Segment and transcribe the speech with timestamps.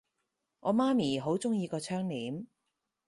[0.61, 2.47] 我媽咪好鍾意個窗簾